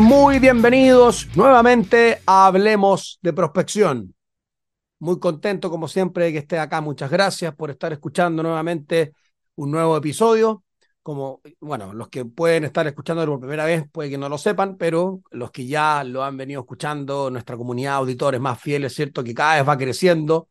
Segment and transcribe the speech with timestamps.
[0.00, 4.14] muy bienvenidos nuevamente a Hablemos de Prospección.
[4.98, 6.80] Muy contento, como siempre, de que esté acá.
[6.80, 9.12] Muchas gracias por estar escuchando nuevamente
[9.56, 10.64] un nuevo episodio.
[11.02, 14.76] Como, bueno, los que pueden estar escuchando por primera vez, puede que no lo sepan,
[14.78, 19.22] pero los que ya lo han venido escuchando, nuestra comunidad de auditores más fieles, ¿cierto?
[19.22, 20.48] Que cada vez va creciendo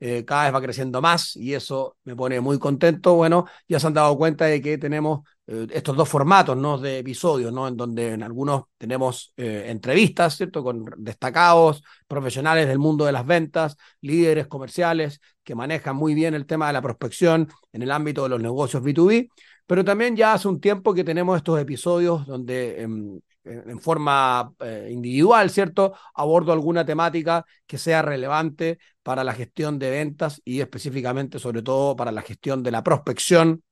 [0.00, 3.14] eh, cada vez va creciendo más y eso me pone muy contento.
[3.14, 6.76] Bueno, ya se han dado cuenta de que tenemos eh, estos dos formatos ¿no?
[6.78, 7.68] de episodios, ¿no?
[7.68, 10.62] en donde en algunos tenemos eh, entrevistas, ¿cierto?
[10.62, 16.46] Con destacados profesionales del mundo de las ventas, líderes comerciales que manejan muy bien el
[16.46, 19.28] tema de la prospección en el ámbito de los negocios B2B,
[19.66, 24.88] pero también ya hace un tiempo que tenemos estos episodios donde em, en forma eh,
[24.90, 25.94] individual, ¿cierto?
[26.14, 31.96] Abordo alguna temática que sea relevante para la gestión de ventas y específicamente, sobre todo,
[31.96, 33.62] para la gestión de la prospección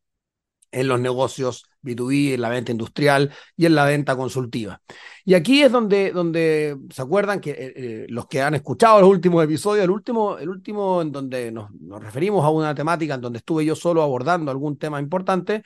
[0.75, 4.83] en los negocios B2B, en la venta industrial y en la venta consultiva.
[5.25, 9.09] Y aquí es donde, donde se acuerdan que eh, eh, los que han escuchado los
[9.09, 13.21] últimos episodios, el último, el último en donde nos, nos referimos a una temática en
[13.21, 15.63] donde estuve yo solo abordando algún tema importante,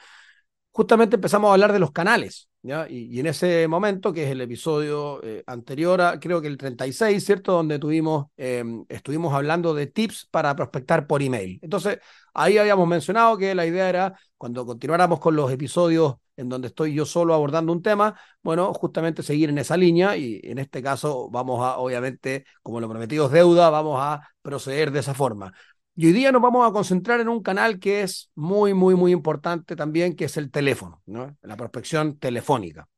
[0.70, 5.22] justamente empezamos a hablar de los canales, Y, en ese momento, que es el episodio
[5.22, 7.52] eh, anterior, a, creo que el 36, ¿cierto?
[7.52, 11.60] Donde tuvimos, em, estuvimos hablando de tips para prospectar por email.
[11.62, 11.98] Entonces,
[12.34, 16.94] ahí habíamos mencionado que la idea era, cuando continuáramos con los episodios en donde estoy
[16.94, 21.28] yo solo abordando un tema, bueno, justamente seguir en esa línea y en este caso
[21.30, 25.52] vamos a, obviamente, como lo prometido es deuda, vamos a proceder de esa forma.
[26.00, 29.10] Y hoy día nos vamos a concentrar en un canal que es muy, muy, muy
[29.10, 31.36] importante también, que es el teléfono, ¿no?
[31.42, 32.88] la prospección telefónica.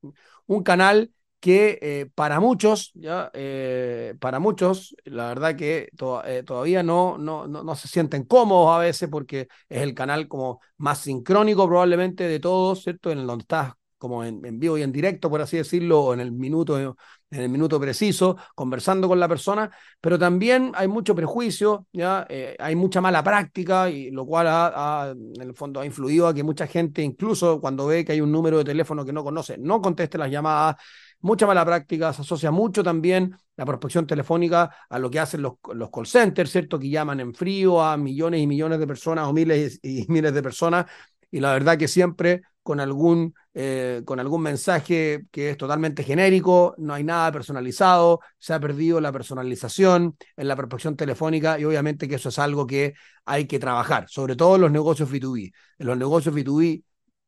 [0.44, 5.88] Un canal que eh, para muchos, ya, eh, para muchos, la verdad que
[6.26, 10.28] eh, todavía no, no, no, no, se sienten cómodos a veces porque es el canal
[10.28, 13.10] como más sincrónico probablemente de todos, ¿cierto?
[13.10, 16.96] En donde estás como en, vivo y en directo, por así decirlo, en el minuto,
[17.30, 19.70] en el minuto preciso, conversando con la persona,
[20.00, 22.26] pero también hay mucho prejuicio, ¿ya?
[22.28, 26.34] Eh, hay mucha mala práctica, y lo cual ha, en el fondo ha influido a
[26.34, 29.56] que mucha gente, incluso cuando ve que hay un número de teléfono que no conoce,
[29.58, 30.76] no conteste las llamadas,
[31.20, 35.52] mucha mala práctica, se asocia mucho también la prospección telefónica a lo que hacen los,
[35.74, 36.78] los call centers, ¿cierto?
[36.78, 40.42] Que llaman en frío a millones y millones de personas o miles y miles de
[40.42, 40.86] personas,
[41.30, 46.74] y la verdad que siempre con algún, eh, con algún mensaje que es totalmente genérico,
[46.78, 52.08] no hay nada personalizado, se ha perdido la personalización en la prospección telefónica y obviamente
[52.08, 52.94] que eso es algo que
[53.24, 55.52] hay que trabajar, sobre todo en los negocios B2B.
[55.78, 56.82] En los negocios B2B,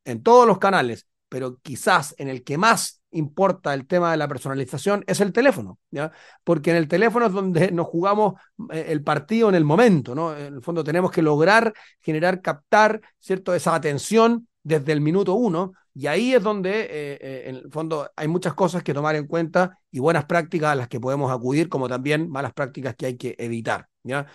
[0.05, 4.27] en todos los canales, pero quizás en el que más importa el tema de la
[4.27, 6.11] personalización es el teléfono, ¿ya?
[6.43, 8.35] Porque en el teléfono es donde nos jugamos
[8.71, 10.35] eh, el partido en el momento, ¿no?
[10.35, 13.53] En el fondo tenemos que lograr generar, captar, ¿cierto?
[13.53, 16.87] Esa atención desde el minuto uno, y ahí es donde, eh,
[17.21, 20.75] eh, en el fondo, hay muchas cosas que tomar en cuenta y buenas prácticas a
[20.75, 24.25] las que podemos acudir, como también malas prácticas que hay que evitar, ¿ya?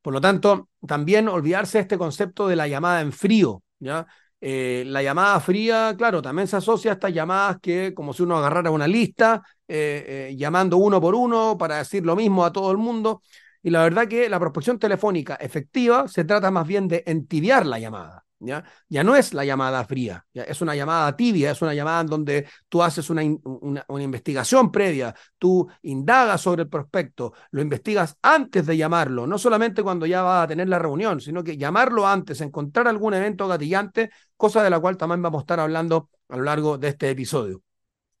[0.00, 4.06] Por lo tanto, también olvidarse de este concepto de la llamada en frío, ¿ya?
[4.40, 8.36] Eh, la llamada fría, claro, también se asocia a estas llamadas que, como si uno
[8.36, 13.20] agarrara una lista, llamando uno por uno para decir lo mismo a todo el mundo.
[13.62, 17.78] Y la verdad que la prospección telefónica efectiva se trata más bien de entibiar la
[17.78, 18.27] llamada.
[18.40, 18.64] ¿Ya?
[18.88, 22.46] Ya no es la llamada fría, es una llamada tibia, es una llamada en donde
[22.68, 28.76] tú haces una, una, investigación previa, tú indagas sobre el prospecto, lo investigas antes de
[28.76, 32.88] llamarlo, no solamente cuando ya va a tener la reunión, sino que llamarlo antes, encontrar
[32.88, 36.78] algún evento gatillante, cosa de la cual también vamos a estar hablando a lo largo
[36.78, 37.62] de este episodio.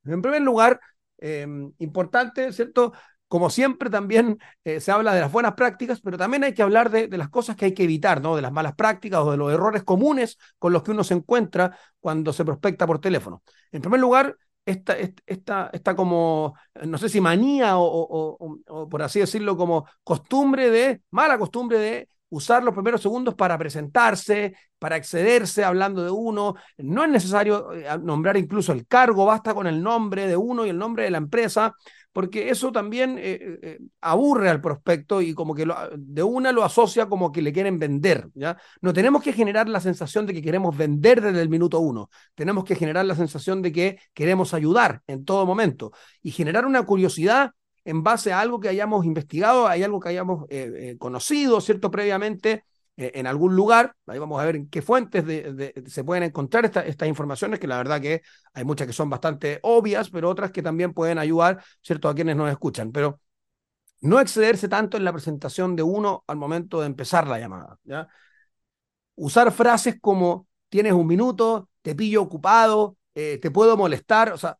[0.04, 0.80] En primer lugar,
[1.18, 1.46] eh,
[1.78, 2.92] importante, ¿cierto?
[3.28, 6.90] Como siempre también eh, se habla de las buenas prácticas, pero también hay que hablar
[6.90, 8.34] de, las cosas que hay que evitar, ¿no?
[8.34, 11.78] De las malas prácticas o de los errores comunes con los que uno se encuentra
[12.00, 13.42] cuando se prospecta por teléfono.
[13.70, 14.96] En primer lugar, esta,
[15.26, 18.58] esta, como, no sé si manía o,
[18.90, 24.54] por así decirlo, como costumbre de, mala costumbre de usar los primeros segundos para presentarse,
[24.78, 26.54] para excederse hablando de uno.
[26.76, 30.68] No es necesario eh, nombrar incluso el cargo, basta con el nombre de uno y
[30.68, 31.74] el nombre de la empresa
[32.12, 35.66] porque eso también eh, eh, eh, aburre al prospecto y como que
[35.96, 38.56] de una lo asocia como que le quieren vender, ¿ya?
[38.80, 42.64] No tenemos que generar la sensación de que queremos vender desde el minuto uno, tenemos
[42.64, 47.52] que generar la sensación de que queremos ayudar en todo momento y generar una curiosidad
[47.84, 50.44] en base a algo que hayamos investigado, hay algo que hayamos
[50.98, 51.90] conocido, ¿cierto?
[51.90, 52.64] Previamente
[52.98, 55.24] eh, en algún lugar, ahí vamos a ver en qué fuentes
[55.86, 58.22] se pueden encontrar estas informaciones, que la verdad que
[58.52, 62.34] hay muchas que son bastante obvias, pero otras que también pueden ayudar, ¿cierto?, a quienes
[62.34, 62.90] nos escuchan.
[62.90, 63.20] Pero
[64.00, 68.08] no excederse tanto en la presentación de uno al momento de empezar la llamada, ¿ya?
[69.14, 74.58] Usar frases como tienes un minuto, te pillo ocupado, eh, te puedo molestar, o sea,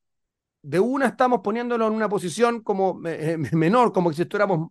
[0.62, 4.70] de una estamos poniéndolo en una posición como eh, menor, como si estuviéramos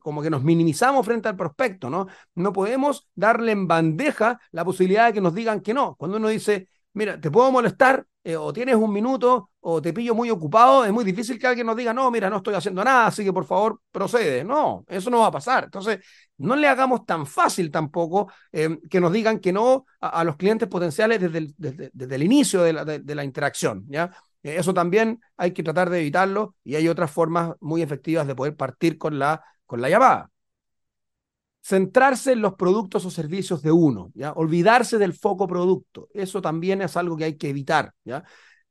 [0.00, 2.06] como que nos minimizamos frente al prospecto, ¿no?
[2.34, 5.94] No podemos darle en bandeja la posibilidad de que nos digan que no.
[5.96, 10.14] Cuando uno dice, mira, te puedo molestar, eh, o tienes un minuto, o te pillo
[10.14, 13.06] muy ocupado, es muy difícil que alguien nos diga, no, mira, no estoy haciendo nada,
[13.06, 14.44] así que por favor procede.
[14.44, 15.64] No, eso no va a pasar.
[15.64, 16.00] Entonces,
[16.38, 20.68] no le hagamos tan fácil tampoco eh, que nos digan que no a, los clientes
[20.68, 24.10] potenciales desde el, desde, el inicio de la, de la interacción, ¿ya?
[24.42, 28.56] Eso también hay que tratar de evitarlo y hay otras formas muy efectivas de poder
[28.56, 30.30] partir con la con la llamada.
[31.60, 34.32] Centrarse en los productos o servicios de uno, ¿ya?
[34.32, 36.08] Olvidarse del foco producto.
[36.14, 38.24] Eso también es algo que hay que evitar, ¿ya?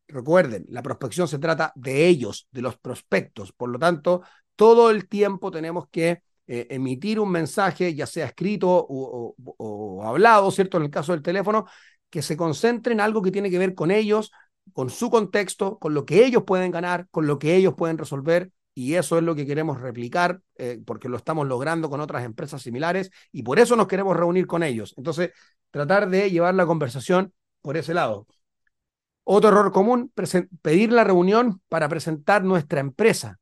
[0.08, 3.54] Recuerden, la prospección se trata de ellos, de los prospectos.
[3.54, 4.24] Por lo tanto,
[4.56, 10.50] todo el tiempo tenemos que eh, emitir un mensaje, ya sea escrito o, o, hablado,
[10.50, 10.78] ¿cierto?
[10.78, 11.68] En el caso del teléfono,
[12.10, 14.32] que se concentre en algo que tiene que ver con ellos,
[14.74, 18.52] con su contexto, con lo que ellos pueden ganar, con lo que ellos pueden resolver
[18.78, 22.62] y eso es lo que queremos replicar eh, porque lo estamos logrando con otras empresas
[22.62, 24.94] similares y por eso nos queremos reunir con ellos.
[24.98, 25.32] Entonces,
[25.72, 27.34] tratar de llevar la conversación
[27.64, 28.28] por ese lado.
[29.24, 30.14] Otro error común,
[30.62, 33.40] pedir la reunión para presentar nuestra empresa.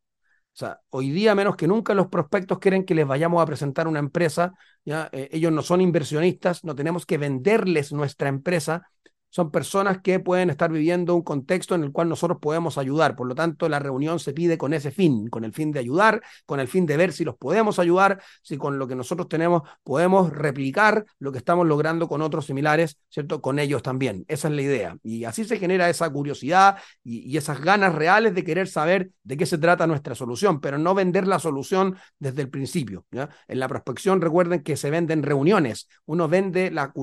[0.54, 3.90] O sea, hoy día menos que nunca los prospectos quieren que les vayamos a presentar
[3.90, 4.54] una empresa.
[4.86, 8.90] Eh, ellos no son inversionistas, no tenemos que venderles nuestra empresa,
[9.36, 13.18] son personas que pueden estar viviendo un contexto en el cual nosotros podemos ayudar.
[13.18, 16.22] Por lo tanto, la reunión se pide con ese fin, con el fin de ayudar,
[16.46, 19.64] con el fin de ver si los podemos ayudar, si con lo que nosotros tenemos
[19.84, 23.42] podemos replicar lo que estamos logrando con otros similares, ¿cierto?
[23.42, 24.24] Con ellos también.
[24.30, 24.98] Esa es la idea.
[25.04, 29.46] Y así se genera esa curiosidad y, esas ganas reales de querer saber de qué
[29.46, 33.06] se trata nuestra solución, pero no vender la solución desde el principio.
[33.50, 35.90] En la prospección, recuerden que se venden reuniones.
[36.06, 36.94] Uno vende la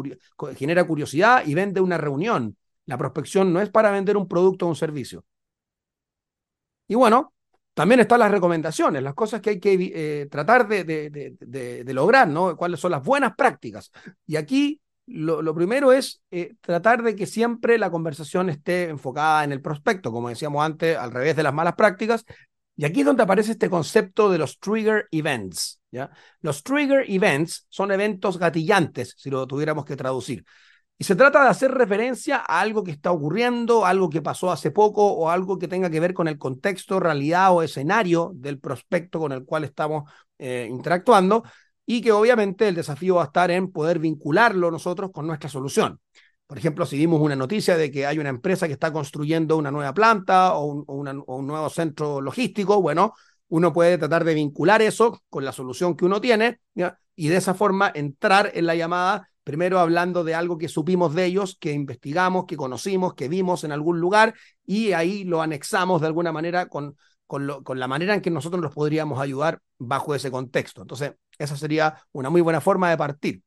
[0.57, 2.22] genera curiosidad y vende una reunión
[2.87, 5.25] la prospección no es para vender un producto o un servicio.
[6.89, 7.33] Y bueno,
[7.75, 12.57] también están las recomendaciones, las cosas que hay que eh, tratar de, lograr, ¿no?
[12.57, 13.91] Cuáles son las buenas prácticas.
[14.27, 19.53] Y aquí lo, primero es eh, tratar de que siempre la conversación esté enfocada en
[19.53, 22.25] el prospecto, como decíamos antes, al revés de las malas prácticas.
[22.77, 25.81] Y aquí es donde aparece este concepto de los trigger events.
[25.91, 26.11] ¿ya?
[26.41, 30.45] Los trigger events son eventos gatillantes, si lo tuviéramos que traducir.
[31.03, 34.71] Y se trata de hacer referencia a algo que está ocurriendo, algo que pasó hace
[34.71, 39.19] poco o algo que tenga que ver con el contexto, realidad o escenario del prospecto
[39.19, 40.09] con el cual estamos
[40.39, 41.43] eh, interactuando
[41.85, 45.99] y que obviamente el desafío va a estar en poder vincularlo nosotros con nuestra solución.
[46.47, 49.73] Por ejemplo, si dimos una noticia de que hay una empresa que está construyendo una
[49.73, 53.15] nueva planta o un, nuevo centro logístico, bueno,
[53.49, 56.61] uno puede tratar de vincular eso con la solución que uno tiene
[57.17, 61.25] y de esa forma entrar en la llamada primero hablando de algo que supimos de
[61.27, 64.35] ellos, que investigamos, que conocimos, que vimos en algún lugar,
[64.65, 66.97] y ahí lo anexamos de alguna manera con,
[67.27, 70.83] con, la manera en que nosotros los podríamos ayudar bajo ese contexto.
[70.83, 73.43] Entonces, esa sería una muy buena forma de partir.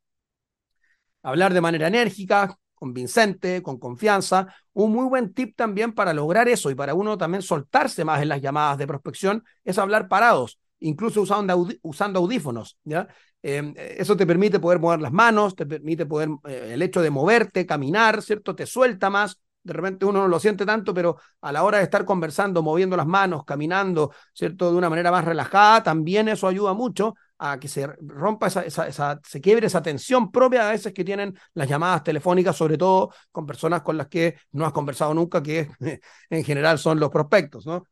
[1.24, 4.48] Hablar de manera enérgica, convincente, con confianza.
[4.74, 8.30] Un muy buen tip también para lograr eso y para uno también soltarse más en
[8.30, 13.08] las llamadas de prospección es hablar parados incluso usando, audífonos, ¿ya?
[13.48, 17.12] Em, eso te permite poder mover las manos, te permite poder, eh, el hecho de
[17.12, 18.56] moverte, caminar, ¿cierto?
[18.56, 21.84] Te suelta más, de repente uno no lo siente tanto, pero a la hora de
[21.84, 24.72] estar conversando, moviendo las manos, caminando, ¿cierto?
[24.72, 29.20] De una manera más relajada, también eso ayuda mucho a que se rompa esa, esa,
[29.24, 33.46] se quiebre esa tensión propia a veces que tienen las llamadas telefónicas, sobre todo con
[33.46, 35.70] personas con las que no has conversado nunca, que
[36.32, 37.84] en general son los prospectos, ¿no?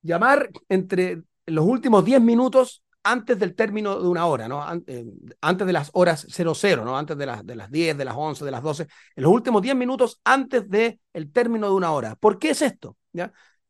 [0.00, 4.64] Llamar entre los últimos 10 minutos antes del término de una hora, ¿no?
[4.86, 5.04] Eh,
[5.40, 6.96] antes de las horas 00, ¿no?
[6.96, 9.62] Antes de las, de las 10, de las 11, de las 12, en los últimos
[9.62, 12.16] 10 minutos antes del el término de una hora.
[12.16, 12.96] ¿Por qué es esto?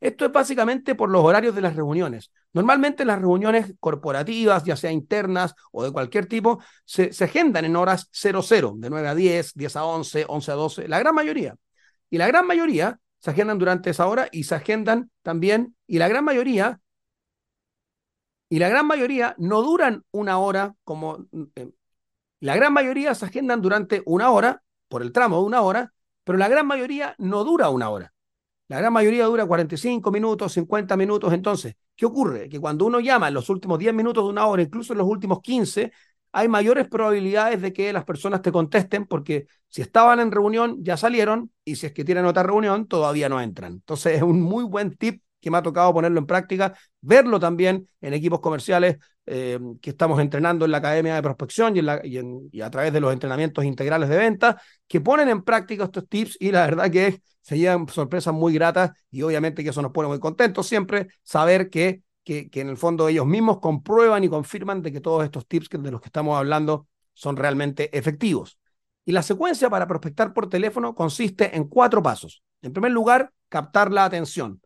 [0.00, 2.32] Esto es básicamente por los horarios de las reuniones.
[2.52, 7.76] Normalmente las reuniones corporativas, ya sea internas o de cualquier tipo, se, se agendan en
[7.76, 11.54] horas 00, de 9 a 10, 10 a 11, 11 a 12, la gran mayoría.
[12.08, 16.08] Y la gran mayoría se agendan durante esa hora y se agendan también, y la
[16.08, 16.80] gran mayoría
[18.50, 21.26] y la gran mayoría no duran una hora como...
[21.54, 21.70] Eh,
[22.40, 25.92] la gran mayoría se agendan durante una hora, por el tramo de una hora,
[26.24, 28.12] pero la gran mayoría no dura una hora.
[28.66, 31.32] La gran mayoría dura 45 minutos, 50 minutos.
[31.32, 32.48] Entonces, ¿qué ocurre?
[32.48, 35.06] Que cuando uno llama en los últimos 10 minutos de una hora, incluso en los
[35.06, 35.92] últimos 15,
[36.32, 40.96] hay mayores probabilidades de que las personas te contesten porque si estaban en reunión ya
[40.96, 43.74] salieron y si es que tienen otra reunión todavía no entran.
[43.74, 47.86] Entonces es un muy buen tip que me ha tocado ponerlo en práctica, verlo también
[48.00, 52.92] en equipos comerciales eh, que estamos entrenando en la Academia de Prospección y, a través
[52.92, 56.90] de los entrenamientos integrales de venta, que ponen en práctica estos tips y la verdad
[56.90, 61.08] que se llevan sorpresas muy gratas y obviamente que eso nos pone muy contentos siempre,
[61.22, 65.24] saber que, que, que en el fondo ellos mismos comprueban y confirman de que todos
[65.24, 68.58] estos tips de los que estamos hablando son realmente efectivos.
[69.04, 72.42] Y la secuencia para prospectar por teléfono consiste en cuatro pasos.
[72.62, 74.60] En primer lugar, captar la atención.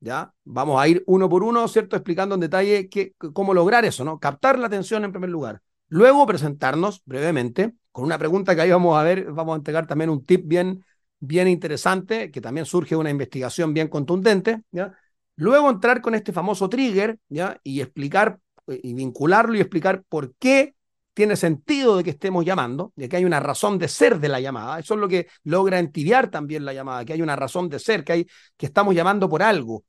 [0.00, 0.32] ¿Ya?
[0.44, 1.94] Vamos a ir uno por uno, ¿cierto?
[1.94, 2.88] Explicando en detalle
[3.34, 4.18] cómo lograr eso, ¿no?
[4.18, 5.60] Captar la atención en primer lugar.
[5.88, 10.10] Luego presentarnos brevemente con una pregunta que ahí vamos a ver, vamos a entregar también
[10.10, 10.84] un tip bien,
[11.18, 14.96] bien interesante, que también surge de una investigación bien contundente, ¿ya?
[15.36, 17.58] Luego entrar con este famoso trigger, ¿ya?
[17.62, 18.38] Y explicar,
[18.68, 20.74] eh, y vincularlo y explicar por qué
[21.14, 24.40] tiene sentido de que estemos llamando, de que hay una razón de ser de la
[24.40, 24.78] llamada.
[24.78, 28.04] Eso es lo que logra entibiar también la llamada, que hay una razón de ser,
[28.04, 28.26] que, hay,
[28.56, 29.84] que estamos llamando por algo.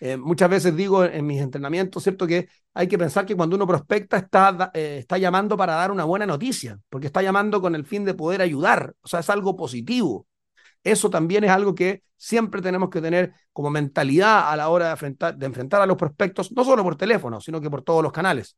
[0.00, 2.26] Eh, muchas veces digo en mis entrenamientos, ¿cierto?
[2.26, 6.04] Que hay que pensar que cuando uno prospecta está, eh, está llamando para dar una
[6.04, 9.56] buena noticia, porque está llamando con el fin de poder ayudar, o sea, es algo
[9.56, 10.26] positivo.
[10.82, 14.90] Eso también es algo que siempre tenemos que tener como mentalidad a la hora de
[14.92, 18.12] enfrentar, de enfrentar a los prospectos, no solo por teléfono, sino que por todos los
[18.12, 18.56] canales.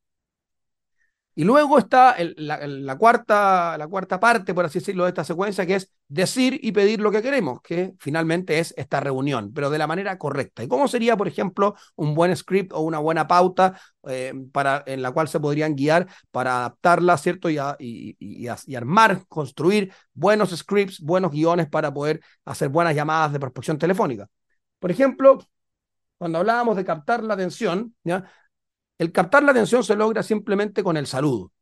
[1.39, 5.75] Y luego está la, cuarta, la cuarta parte, por así decirlo, de esta secuencia, que
[5.75, 9.87] es decir y pedir lo que queremos, que finalmente es esta reunión, pero de la
[9.87, 10.65] manera correcta.
[10.65, 13.79] ¿Y cómo sería, por ejemplo, un buen script o una buena pauta
[14.09, 17.51] eh, para, en la cual se podrían guiar para adaptarla, ¿cierto?
[17.51, 23.41] Y, y, y, armar, construir buenos scripts, buenos guiones para poder hacer buenas llamadas de
[23.41, 24.27] prospección telefónica.
[24.79, 25.39] Por ejemplo,
[26.17, 28.25] cuando hablábamos de captar la atención, ¿ya?
[28.99, 31.53] El captar la atención se logra simplemente con el saludo,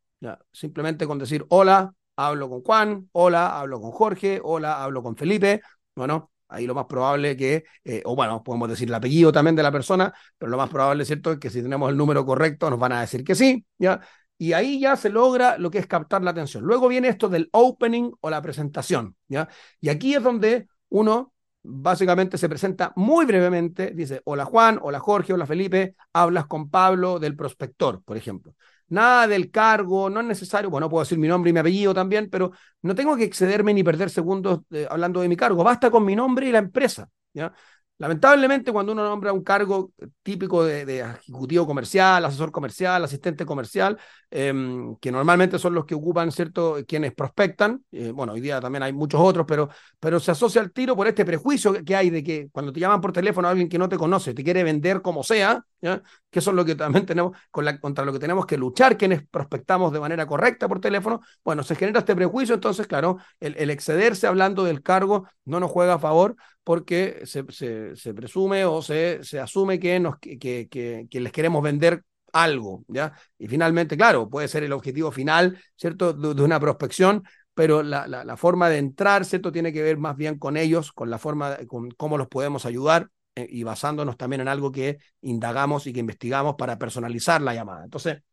[0.51, 5.61] simplemente con decir hola, hablo con Juan, hola, hablo con Jorge, hola, hablo con Felipe.
[5.95, 9.63] Bueno, ahí lo más probable que, eh, o bueno, podemos decir el apellido también de
[9.63, 12.79] la persona, pero lo más probable, ¿cierto?, es que si tenemos el número correcto nos
[12.79, 13.99] van a decir que sí, ¿ya?
[14.37, 16.63] Y ahí ya se logra lo que es captar la atención.
[16.63, 19.47] Luego viene esto del opening o la presentación, ¿ya?
[19.79, 21.33] Y aquí es donde uno
[21.65, 27.19] básicamente se presenta muy brevemente, dice, hola Juan, hola Jorge, hola Felipe, hablas con Pablo
[27.19, 28.53] del prospector, por ejemplo.
[28.87, 32.29] Nada del cargo, no es necesario, bueno, puedo decir mi nombre y mi apellido también,
[32.29, 32.51] pero
[32.83, 36.15] no tengo que excederme ni perder segundos eh, hablando de mi cargo, basta con mi
[36.15, 37.09] nombre y la empresa.
[37.33, 37.51] ¿ya?
[37.97, 43.97] Lamentablemente, cuando uno nombra un cargo típico de, ejecutivo comercial, asesor comercial, asistente comercial,
[44.29, 48.83] em, que normalmente son los que ocupan, ¿cierto?, quienes prospectan, eh, bueno, hoy día también
[48.83, 52.21] hay muchos otros, pero, pero se asocia al tiro por este prejuicio que hay de
[52.21, 55.01] que cuando te llaman por teléfono a alguien que no te conoce, te quiere vender
[55.01, 58.45] como sea, que eso es lo que también tenemos, con la, contra lo que tenemos
[58.45, 62.87] que luchar, quienes prospectamos de manera correcta por teléfono, bueno, se genera este prejuicio, entonces,
[62.87, 66.35] claro, el excederse hablando del cargo no nos juega a favor
[66.65, 70.67] porque se, se, se presume o se, se asume que, nos, que, que,
[71.09, 72.03] que, les queremos vender
[72.33, 73.13] algo, ¿ya?
[73.37, 78.25] Y finalmente, claro, puede ser el objetivo final, ¿cierto?, de, una prospección, pero la, la,
[78.25, 81.55] la, forma de entrar, ¿cierto?, tiene que ver más bien con ellos, con la forma,
[81.67, 85.99] con cómo los podemos ayudar eh, y basándonos también en algo que indagamos y que
[85.99, 87.83] investigamos para personalizar la llamada.
[87.83, 88.23] Entonces,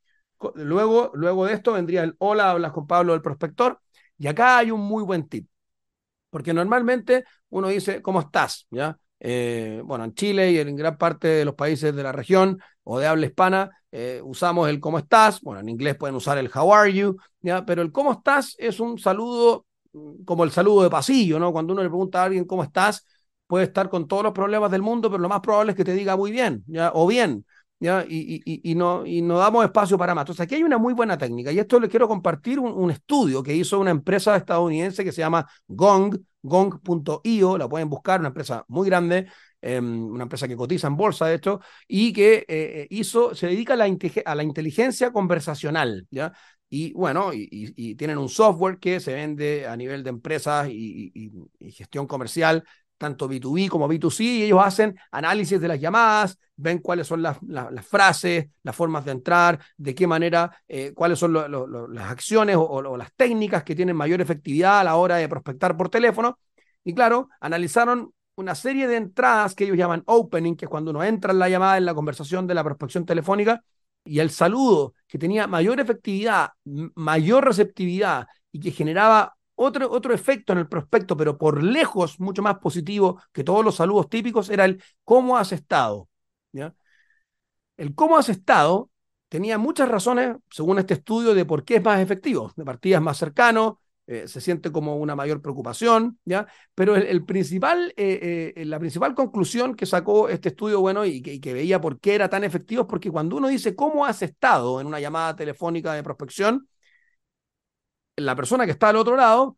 [0.54, 3.78] luego, luego de esto vendría el hola, hablas con Pablo del prospector,
[4.16, 5.46] y acá hay un muy buen tip,
[6.32, 8.66] porque normalmente uno dice, ¿cómo estás?
[8.70, 8.96] ¿Ya?
[9.20, 12.98] Eh, bueno, en Chile y en gran parte de los países de la región o
[12.98, 15.42] de habla hispana eh, usamos el ¿cómo estás?
[15.42, 17.66] Bueno, en inglés pueden usar el how are you, ¿ya?
[17.66, 18.54] Pero el ¿cómo estás?
[18.58, 21.52] es un saludo mm, como el saludo de pasillo, ¿no?
[21.52, 23.06] Cuando uno le pregunta a alguien ¿cómo estás?
[23.46, 25.92] puede estar con todos los problemas del mundo, pero lo más probable es que te
[25.92, 26.90] diga muy bien, ¿ya?
[26.94, 27.44] o bien,
[27.82, 28.04] ¿ya?
[28.08, 30.22] Y, y, y, no, y no damos espacio para más.
[30.22, 33.42] Entonces, aquí hay una muy buena técnica, y esto le quiero compartir un, un estudio
[33.42, 38.64] que hizo una empresa estadounidense que se llama Gong, gong.io, la pueden buscar, una empresa
[38.68, 39.26] muy grande,
[39.60, 43.48] eh, una empresa que cotiza en bolsa, de hecho, y que eh, eh hizo, se
[43.48, 43.86] dedica a la,
[44.26, 46.32] a la inteligencia conversacional, ¿ya?
[46.70, 51.12] Y bueno, y, y, tienen un software que se vende a nivel de empresas y,
[51.14, 52.64] y, gestión comercial
[53.02, 57.36] tanto B2B como B2C, y ellos hacen análisis de las llamadas, ven cuáles son las,
[57.42, 62.62] las, frases, las formas de entrar, de qué manera, eh, cuáles son las acciones o,
[62.62, 66.38] o, las técnicas que tienen mayor efectividad a la hora de prospectar por teléfono.
[66.84, 71.02] Y claro, analizaron una serie de entradas que ellos llaman opening, que es cuando uno
[71.02, 73.64] entra en la llamada, en la conversación de la prospección telefónica,
[74.04, 76.50] y el saludo que tenía mayor efectividad,
[76.94, 82.42] mayor receptividad y que generaba otro, otro efecto en el prospecto, pero por lejos mucho
[82.42, 86.08] más positivo que todos los saludos típicos, era el cómo has estado.
[87.76, 88.90] El cómo has estado
[89.28, 92.52] tenía muchas razones, según este estudio, de por qué es más efectivo.
[92.54, 96.46] De partida es más cercano, eh, se siente como una mayor preocupación, ¿ya?
[96.74, 101.34] Pero el principal, eh, eh, la principal conclusión que sacó este estudio, bueno, y que,
[101.34, 104.20] y que, veía por qué era tan efectivo, es porque cuando uno dice cómo has
[104.22, 106.68] estado en una llamada telefónica de prospección,
[108.16, 109.56] la persona que está al otro lado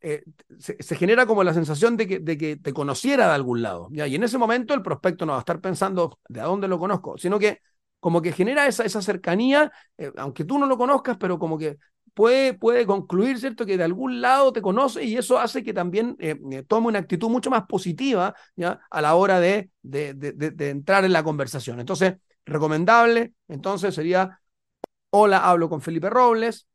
[0.00, 0.22] eh,
[0.58, 3.88] se, genera como la sensación de que, de que te conociera de algún lado.
[3.90, 4.06] ¿ya?
[4.06, 6.78] Y en ese momento el prospecto no va a estar pensando de a dónde lo
[6.78, 7.60] conozco, sino que
[7.98, 11.76] como que genera esa, esa cercanía, eh, aunque tú no lo conozcas, pero como que
[12.14, 16.16] puede, puede concluir, ¿cierto?, que de algún lado te conoce y eso hace que también
[16.18, 18.80] eh, tome una actitud mucho más positiva ¿ya?
[18.90, 21.78] a la hora de, de, de entrar en la conversación.
[21.78, 22.14] Entonces,
[22.46, 24.40] recomendable, entonces sería,
[25.10, 26.66] hola, hablo con Felipe Robles,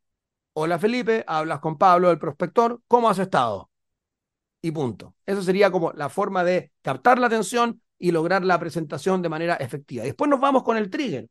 [0.57, 3.69] Hola Felipe, hablas con Pablo, el prospector, ¿cómo has estado?
[4.61, 5.15] Y punto.
[5.25, 9.55] Eso sería como la forma de captar la atención y lograr la presentación de manera
[9.55, 10.05] efectiva.
[10.05, 11.29] Después nos vamos con el trigger.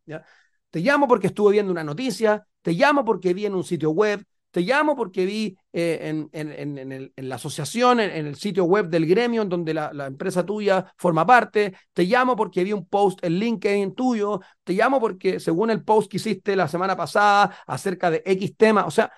[0.71, 4.25] Te llamo porque estuve viendo una noticia, te llamo porque vi en un sitio web,
[4.51, 9.43] te llamo porque vi eh, en, en, la asociación, en, el sitio web del gremio
[9.43, 13.41] en donde la, la, empresa tuya forma parte, te llamo porque vi un post en
[13.41, 18.23] LinkedIn tuyo, te llamo porque según el post que hiciste la semana pasada acerca de
[18.25, 19.13] X tema, o sea,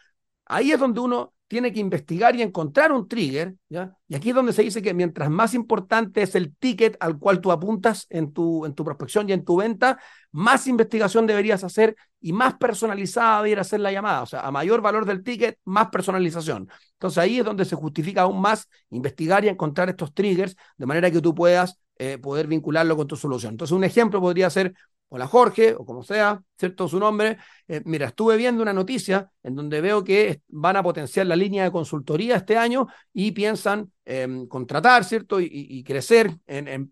[0.46, 3.96] ahí es donde uno tiene que investigar y encontrar un trigger, ¿ya?
[4.08, 7.40] Y aquí es donde se dice que mientras más importante es el ticket al cual
[7.40, 9.98] tú apuntas en tu, en tu prospección y en tu venta,
[10.32, 14.22] más investigación deberías hacer y más personalizada debería ser la llamada.
[14.22, 16.68] O sea, a mayor valor del ticket, más personalización.
[16.94, 21.10] Entonces ahí es donde se justifica aún más investigar y encontrar estos triggers de manera
[21.10, 23.54] que tú puedas eh, poder vincularlo con tu solución.
[23.54, 24.74] Entonces un ejemplo podría ser
[25.08, 26.88] hola Jorge, o como sea, ¿cierto?
[26.88, 27.38] Su nombre.
[27.68, 31.64] Eh, mira, estuve viendo una noticia en donde veo que van a potenciar la línea
[31.64, 35.40] de consultoría este año y piensan em, contratar, ¿cierto?
[35.40, 36.90] Y, crecer en,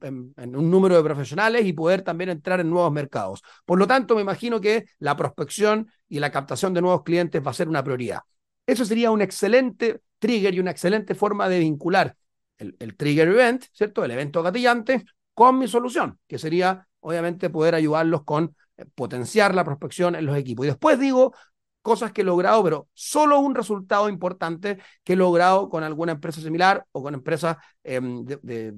[0.56, 3.42] un número de profesionales y poder también entrar en nuevos mercados.
[3.64, 7.50] Por lo tanto, me imagino que la prospección y la captación de nuevos clientes va
[7.50, 8.20] a ser una prioridad.
[8.66, 12.16] Eso sería un excelente trigger y una excelente forma de vincular
[12.58, 14.04] el, el trigger event, ¿cierto?
[14.04, 15.04] El evento gatillante
[15.34, 20.36] con mi solución, que sería obviamente poder ayudarlos con eh, potenciar la prospección en los
[20.36, 20.64] equipos.
[20.64, 21.34] Y después digo
[21.82, 26.40] cosas que he logrado, pero solo un resultado importante que he logrado con alguna empresa
[26.40, 28.72] similar o con empresas em, de,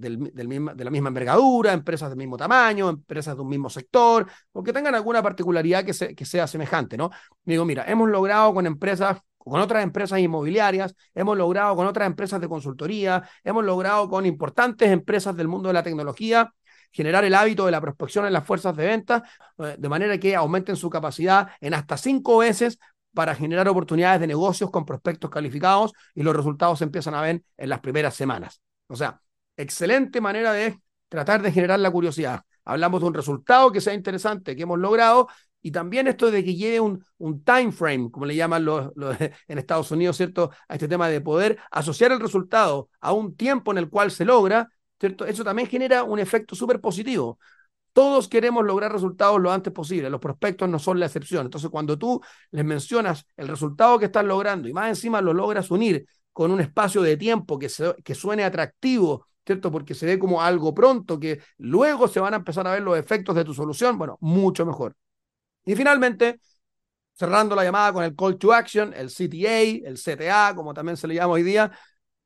[0.76, 4.96] la misma envergadura, empresas del mismo tamaño, empresas de un mismo sector, o que tengan
[4.96, 7.10] alguna particularidad que, que sea semejante, ¿no?
[7.44, 12.40] Digo, mira, hemos logrado con empresas con otras empresas inmobiliarias, hemos logrado con otras empresas
[12.40, 16.52] de consultoría, hemos logrado con importantes empresas del mundo de la tecnología
[16.96, 19.22] generar el hábito de la prospección en las fuerzas de venta,
[19.58, 22.78] eh, de manera que aumenten su capacidad en hasta cinco veces
[23.12, 27.42] para generar oportunidades de negocios con prospectos calificados y los resultados se empiezan a ver
[27.58, 28.62] en las primeras semanas.
[28.88, 29.20] O sea,
[29.58, 30.80] excelente manera de
[31.10, 32.40] tratar de generar la curiosidad.
[32.64, 35.28] Hablamos de un resultado que sea interesante, que hemos logrado,
[35.60, 38.90] y también esto de que lleve un, time frame, como le llaman los,
[39.48, 40.50] en Estados Unidos, ¿cierto?
[40.66, 44.24] A este tema de poder asociar el resultado a un tiempo en el cual se
[44.24, 47.38] logra eso también genera un efecto súper positivo.
[47.92, 51.46] Todos queremos lograr resultados lo antes posible, los prospectos no son la excepción.
[51.46, 55.70] Entonces, cuando tú les mencionas el resultado que estás logrando y más encima lo logras
[55.70, 57.70] unir con un espacio de tiempo que,
[58.04, 59.70] que suene atractivo, ¿cierto?
[59.70, 62.98] Porque se ve como algo pronto, que luego se van a empezar a ver los
[62.98, 64.94] efectos de tu solución, bueno, mucho mejor.
[65.64, 66.40] Y finalmente,
[67.14, 71.08] cerrando la llamada con el call to action, el CTA, el CTA, como también se
[71.08, 71.72] le llama hoy día,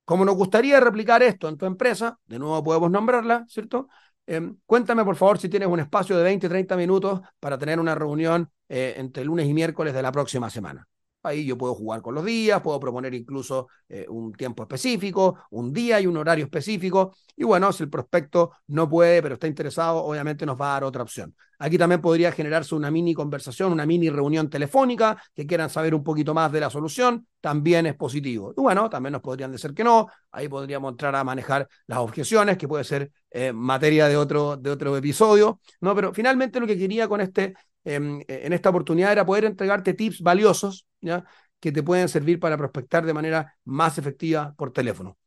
[0.05, 3.89] como nos gustaría replicar esto en tu empresa, de nuevo podemos nombrarla, ¿cierto?
[4.27, 7.95] Em, cuéntame, por favor, si tienes un espacio de 20, 30 minutos para tener una
[7.95, 10.87] reunión eh, entre lunes y miércoles de la próxima semana.
[11.23, 15.73] Ahí yo puedo jugar con los días, puedo proponer incluso eh, un tiempo específico, un
[15.73, 17.15] día y un horario específico.
[17.37, 20.85] Y bueno, si el prospecto no puede, pero está interesado, obviamente nos va a dar
[20.85, 21.35] otra opción.
[21.59, 26.03] Aquí también podría generarse una mini conversación, una mini reunión telefónica, que quieran saber un
[26.03, 28.55] poquito más de la solución, también es positivo.
[28.57, 32.57] Y bueno, también nos podrían decir que no, ahí podríamos entrar a manejar las objeciones,
[32.57, 35.95] que puede ser eh, materia de otro, de otro episodio, ¿no?
[35.95, 37.53] Pero finalmente lo que quería con este
[37.85, 41.25] en esta oportunidad era poder entregarte tips valiosos ¿ya?
[41.61, 45.19] que te pueden servir para prospectar de manera más efectiva por teléfono.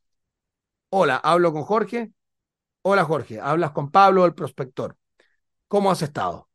[0.90, 2.12] Hola, hablo con Jorge.
[2.84, 4.98] Hola Jorge, hablas con Pablo, el prospector.
[5.68, 6.50] ¿Cómo has estado?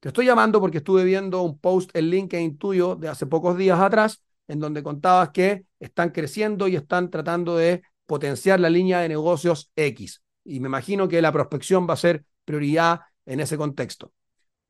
[0.00, 3.80] Te estoy llamando porque estuve viendo un post en LinkedIn tuyo de hace pocos días
[3.80, 9.08] atrás, en donde contabas que están creciendo y están tratando de potenciar la línea de
[9.08, 10.22] negocios X.
[10.44, 14.12] Y me imagino que la prospección va a ser prioridad en ese contexto.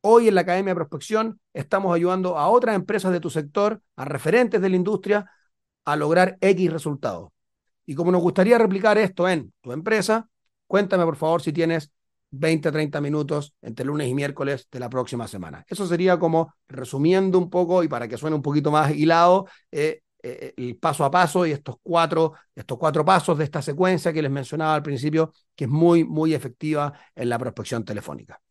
[0.03, 4.05] Hoy en la Academia de Prospección estamos ayudando a otras empresas de tu sector, a
[4.05, 5.31] referentes de la industria,
[5.85, 7.29] a lograr X resultados.
[7.85, 10.27] Y como nos gustaría replicar esto en tu empresa,
[10.65, 11.91] cuéntame por favor si tienes
[12.31, 15.65] 20 a 30 minutos entre lunes y miércoles de la próxima semana.
[15.67, 20.01] Eso sería como resumiendo un poco y para que suene un poquito más hilado eh,
[20.23, 24.21] eh, el paso a paso y estos cuatro, estos cuatro pasos de esta secuencia que
[24.23, 28.41] les mencionaba al principio, que es muy, muy efectiva en la prospección telefónica.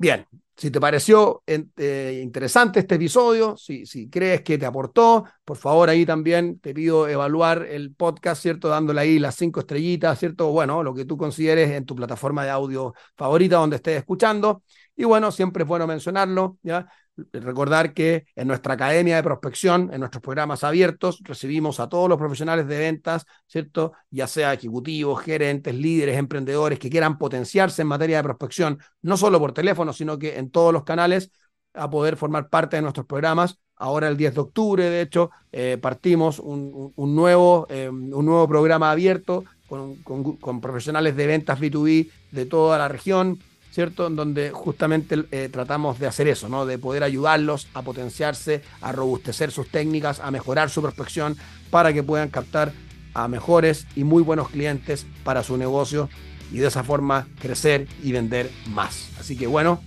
[0.00, 5.56] Bien, si te pareció eh, interesante este episodio, si, si, crees que te aportó, por
[5.56, 8.68] favor ahí también te pido evaluar el podcast, ¿cierto?
[8.68, 10.52] Dándole ahí las cinco estrellitas, ¿cierto?
[10.52, 14.62] Bueno, lo que tú consideres en tu plataforma de audio favorita donde estés escuchando.
[14.96, 16.88] Y bueno, siempre es bueno mencionarlo, ¿ya?
[17.32, 22.18] Recordar que en nuestra academia de prospección, en nuestros programas abiertos, recibimos a todos los
[22.18, 23.92] profesionales de ventas, ¿cierto?
[24.10, 29.38] Ya sea ejecutivos, gerentes, líderes, emprendedores que quieran potenciarse en materia de prospección, no solo
[29.38, 31.30] por teléfono, sino que en todos los canales,
[31.74, 33.58] a poder formar parte de nuestros programas.
[33.76, 38.90] Ahora el 10 de octubre, de hecho, eh, partimos un, nuevo, eh, un nuevo programa
[38.90, 43.38] abierto con, con profesionales de ventas B2B de toda la región,
[43.70, 44.06] ¿cierto?
[44.06, 46.66] En donde justamente eh, tratamos de hacer eso, ¿no?
[46.66, 51.36] De poder ayudarlos a potenciarse, a robustecer sus técnicas, a mejorar su prospección
[51.70, 52.72] para que puedan captar
[53.14, 56.08] a mejores y muy buenos clientes para su negocio
[56.52, 59.08] y de esa forma crecer y vender más.
[59.18, 59.80] Así que bueno,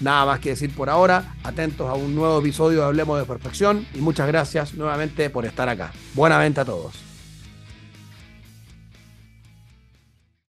[0.00, 1.34] nada más que decir por ahora.
[1.44, 5.68] Atentos a un nuevo episodio de Hablemos de Prospección y muchas gracias nuevamente por estar
[5.68, 5.92] acá.
[6.14, 7.01] Buena venta a todos.